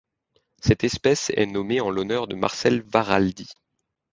Cette 0.63 0.83
espèce 0.83 1.29
est 1.35 1.45
nommée 1.45 1.79
en 1.79 1.91
l'honneur 1.91 2.25
de 2.25 2.33
Marcel 2.35 2.81
Varaldi. 2.91 3.47